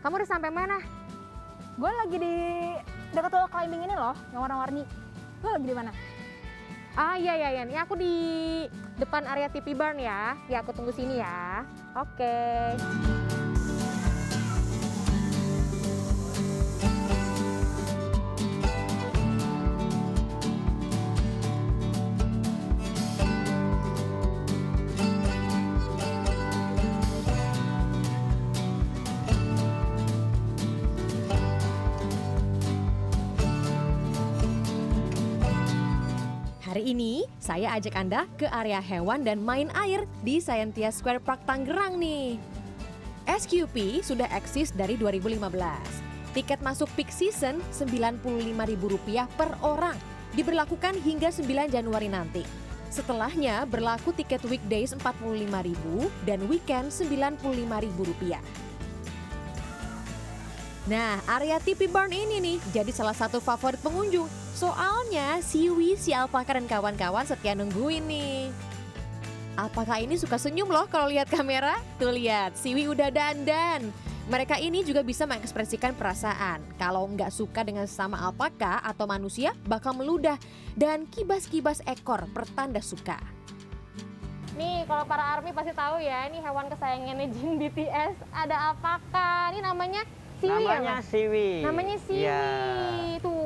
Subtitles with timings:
[0.00, 0.80] Kamu udah sampai mana?
[1.76, 2.34] Gue lagi di
[3.12, 4.84] dekat wall climbing ini loh, yang warna-warni.
[5.44, 5.92] Lo lagi di mana?
[6.96, 8.14] Ah iya iya iya, ini aku di
[8.96, 10.40] depan area TV Barn ya.
[10.48, 11.68] Ya aku tunggu sini ya.
[11.92, 12.40] Oke.
[36.70, 41.42] Hari ini saya ajak Anda ke area hewan dan main air di Scientia Square Park
[41.42, 42.38] Tangerang nih.
[43.26, 45.50] SQP sudah eksis dari 2015.
[46.30, 48.86] Tiket masuk peak season Rp95.000
[49.34, 49.98] per orang
[50.38, 52.46] diberlakukan hingga 9 Januari nanti.
[52.86, 55.74] Setelahnya berlaku tiket weekdays Rp45.000
[56.22, 58.38] dan weekend Rp95.000.
[60.86, 64.49] Nah, area TV Barn ini nih jadi salah satu favorit pengunjung.
[64.60, 68.52] Soalnya Siwi, si alpaka dan kawan-kawan setia nungguin nih.
[69.56, 71.80] Alpaka ini suka senyum loh kalau lihat kamera.
[71.96, 73.88] Tuh lihat, Siwi udah dandan.
[74.28, 76.60] Mereka ini juga bisa mengekspresikan perasaan.
[76.76, 80.36] Kalau nggak suka dengan sesama alpaka atau manusia, bakal meludah
[80.76, 83.16] dan kibas-kibas ekor pertanda suka.
[84.60, 88.12] Nih kalau para army pasti tahu ya, ini hewan kesayangannya Jin BTS.
[88.28, 89.56] Ada apakah?
[89.56, 90.04] Ini namanya
[90.40, 91.04] Siwi ya, Namanya Mas?
[91.12, 91.50] siwi.
[91.60, 92.20] Namanya Siwi.
[92.24, 92.44] Iya.
[93.20, 93.39] Tuh,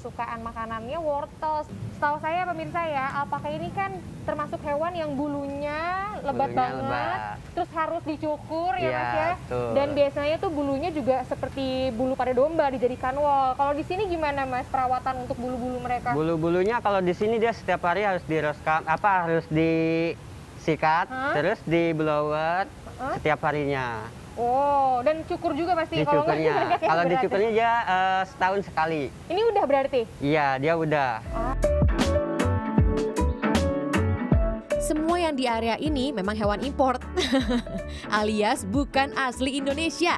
[0.00, 1.68] kesukaan makanannya wortel.
[1.92, 3.92] Setahu saya pemirsa ya, alpaka ini kan
[4.24, 5.76] termasuk hewan yang bulunya
[6.18, 6.80] lebat Bulunya banget.
[6.80, 7.20] lebat.
[7.52, 9.28] Terus harus dicukur ya Iya, Mas ya.
[9.36, 9.68] betul.
[9.76, 13.52] Dan biasanya tuh bulunya juga seperti bulu pada domba dijadikan wol.
[13.52, 16.16] Kalau di sini gimana Mas perawatan untuk bulu-bulu mereka?
[16.16, 21.36] Bulu-bulunya kalau di sini dia setiap hari harus diroskan, apa harus disikat, Hah?
[21.36, 22.64] terus di blower
[22.96, 23.20] Hah?
[23.20, 24.08] setiap harinya.
[24.40, 26.00] Oh, dan cukur juga pasti.
[26.00, 29.12] Kalau nggak Kalau dicukurnya dia eh, setahun sekali.
[29.28, 30.08] Ini udah berarti?
[30.24, 31.20] Iya, dia udah.
[34.80, 37.04] Semua yang di area ini memang hewan import,
[38.20, 40.16] alias bukan asli Indonesia.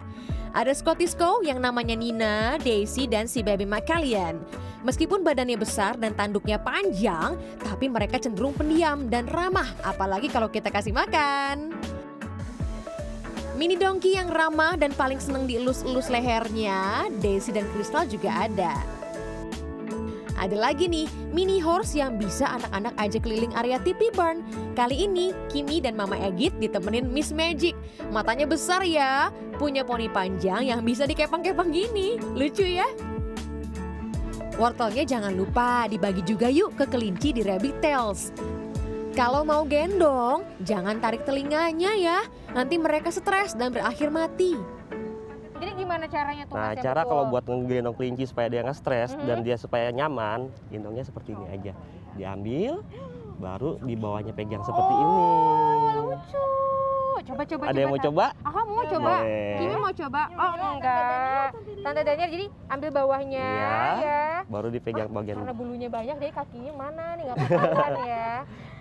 [0.55, 4.39] Ada Scottish Cow yang namanya Nina, Daisy, dan si baby McCallion.
[4.85, 10.69] Meskipun badannya besar dan tanduknya panjang, tapi mereka cenderung pendiam dan ramah, apalagi kalau kita
[10.69, 11.73] kasih makan.
[13.63, 18.75] Mini donkey yang ramah dan paling seneng dielus-elus lehernya, Daisy dan Crystal juga ada.
[20.35, 24.43] Ada lagi nih, mini horse yang bisa anak-anak ajak keliling area TV Barn.
[24.75, 27.79] Kali ini, Kimi dan Mama Egit ditemenin Miss Magic.
[28.11, 29.31] Matanya besar ya,
[29.63, 32.19] punya poni panjang yang bisa dikepang-kepang gini.
[32.35, 32.91] Lucu ya?
[34.59, 38.35] Wortelnya jangan lupa dibagi juga yuk ke kelinci di Rabbit Tails.
[39.13, 42.19] Kalau mau gendong, jangan tarik telinganya ya.
[42.51, 44.57] Nanti mereka stres dan berakhir mati.
[45.55, 47.11] Jadi gimana caranya tuh Nah, cara betul?
[47.13, 49.23] kalau buat ngegendong kelinci supaya dia nggak stres Mhm.
[49.23, 51.73] dan dia supaya nyaman, gendongnya seperti ini aja.
[52.13, 52.81] Diambil,
[53.37, 55.25] baru di bawahnya pegang seperti Oh, ini.
[56.09, 56.45] lucu.
[57.23, 58.25] Coba coba Ada yang mau coba?
[58.43, 59.13] Aku mau coba.
[59.15, 59.55] Boleh.
[59.55, 60.21] Kimi mau coba?
[60.33, 61.49] Oh enggak.
[61.79, 63.79] Tante Daniel jadi ambil bawahnya Iya.
[64.01, 64.23] ya.
[64.51, 65.39] Baru dipegang bagian.
[65.39, 68.31] Karena bulunya banyak jadi kakinya mana nih nggak ketahuan ya.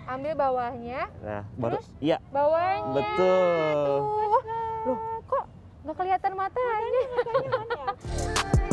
[0.02, 1.86] Ambil bawahnya, Nah, baru Terus?
[2.02, 2.90] iya, bawahnya.
[2.90, 3.86] betul.
[3.86, 4.02] Tuh.
[4.82, 5.44] Loh, kok
[5.86, 7.02] nggak kelihatan matanya?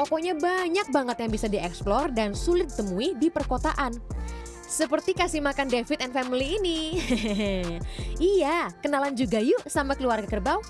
[0.00, 3.92] Pokoknya banyak banget yang bisa dieksplor dan sulit ditemui di perkotaan.
[4.64, 6.96] Seperti kasih makan David and family ini.
[8.32, 10.64] iya, kenalan juga yuk sama keluarga kerbau.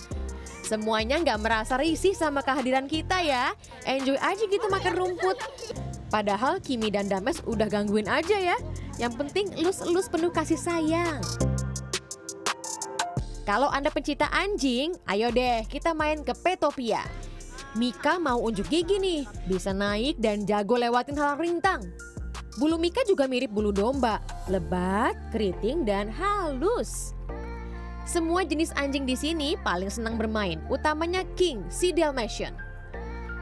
[0.67, 3.55] Semuanya nggak merasa risih sama kehadiran kita ya.
[3.87, 5.39] Enjoy aja gitu makan rumput.
[6.10, 8.59] Padahal Kimi dan Dames udah gangguin aja ya.
[8.98, 11.22] Yang penting elus-elus penuh kasih sayang.
[13.47, 17.03] Kalau Anda pencinta anjing, ayo deh kita main ke Petopia.
[17.78, 21.82] Mika mau unjuk gigi nih, bisa naik dan jago lewatin halang rintang.
[22.59, 24.19] Bulu Mika juga mirip bulu domba,
[24.50, 27.15] lebat, keriting, dan halus.
[28.03, 32.70] Semua jenis anjing di sini paling senang bermain, utamanya King, si Dalmatian.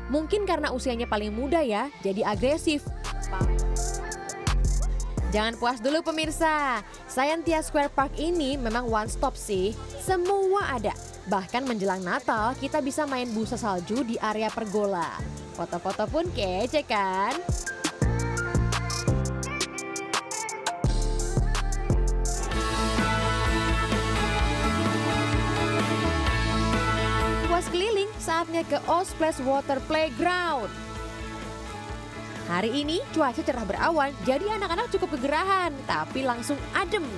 [0.09, 2.85] Mungkin karena usianya paling muda ya, jadi agresif.
[5.29, 10.97] Jangan puas dulu pemirsa, Scientia Square Park ini memang one stop sih, semua ada.
[11.29, 15.21] Bahkan menjelang Natal kita bisa main busa salju di area pergola.
[15.53, 17.37] Foto-foto pun kece kan?
[27.45, 30.69] Puas keliling, saatnya ke Osplash Water Playground.
[32.45, 37.09] Hari ini cuaca cerah berawan, jadi anak-anak cukup kegerahan, tapi langsung adem.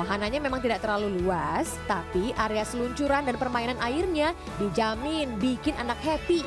[0.00, 6.40] Wahananya memang tidak terlalu luas, tapi area seluncuran dan permainan airnya dijamin bikin anak happy.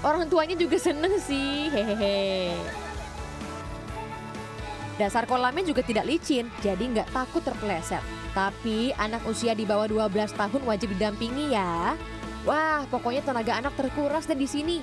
[0.00, 2.56] Orang tuanya juga seneng sih, hehehe.
[4.96, 8.21] Dasar kolamnya juga tidak licin, jadi nggak takut terpeleset.
[8.32, 11.92] Tapi anak usia di bawah 12 tahun wajib didampingi ya.
[12.48, 14.78] Wah, pokoknya tenaga anak terkuras deh di sini.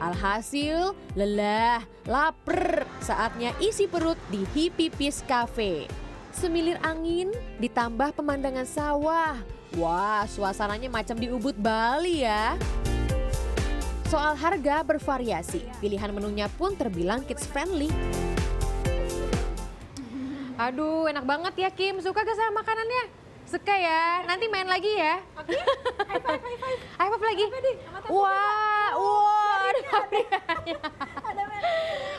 [0.00, 5.88] Alhasil, lelah, lapar, saatnya isi perut di Hippie Peace Cafe.
[6.32, 7.30] Semilir angin
[7.60, 9.36] ditambah pemandangan sawah.
[9.76, 12.56] Wah, suasananya macam di Ubud, Bali ya.
[14.12, 17.88] Soal harga bervariasi, pilihan menunya pun terbilang kids friendly.
[20.54, 21.98] Aduh, enak banget ya Kim.
[21.98, 23.04] Suka gak sama makanannya?
[23.48, 24.22] Suka ya.
[24.28, 25.18] Nanti main lagi ya.
[25.34, 25.56] Oke.
[26.08, 26.78] high five, high five.
[27.00, 27.44] High five lagi.
[28.12, 29.34] Wah, wah.
[31.24, 31.43] ada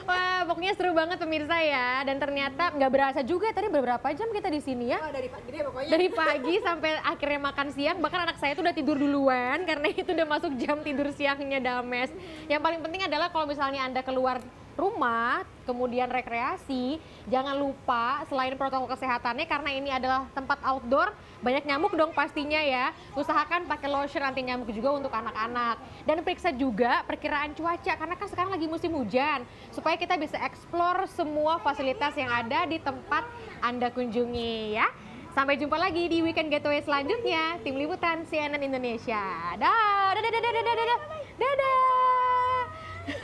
[0.05, 2.05] Wah, pokoknya seru banget pemirsa ya.
[2.05, 5.01] Dan ternyata nggak berasa juga tadi beberapa jam kita di sini ya.
[5.01, 5.89] Oh, dari pagi deh pokoknya.
[5.89, 10.09] Dari pagi sampai akhirnya makan siang, bahkan anak saya tuh udah tidur duluan karena itu
[10.13, 12.13] udah masuk jam tidur siangnya Dames.
[12.45, 14.37] Yang paling penting adalah kalau misalnya Anda keluar
[14.75, 16.99] rumah, kemudian rekreasi,
[17.31, 22.91] jangan lupa selain protokol kesehatannya karena ini adalah tempat outdoor, banyak nyamuk dong pastinya ya.
[23.15, 25.79] Usahakan pakai lotion anti nyamuk juga untuk anak-anak.
[26.03, 31.07] Dan periksa juga perkiraan cuaca karena kan sekarang lagi musim hujan supaya kita bisa eksplor
[31.11, 33.23] semua fasilitas yang ada di tempat
[33.63, 34.87] Anda kunjungi ya.
[35.35, 37.59] Sampai jumpa lagi di weekend getaway selanjutnya.
[37.59, 39.51] Tim Liputan CNN Indonesia.
[39.59, 40.99] Dah, dadah, dadah, dadah, dadah, dadah.
[41.35, 43.15] Dadah.